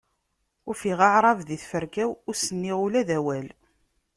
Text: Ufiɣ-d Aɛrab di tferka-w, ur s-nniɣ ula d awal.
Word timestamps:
Ufiɣ-d 0.69 1.01
Aɛrab 1.07 1.39
di 1.47 1.57
tferka-w, 1.61 2.11
ur 2.27 2.35
s-nniɣ 2.37 2.77
ula 2.85 3.01
d 3.07 3.09
awal. 3.17 3.47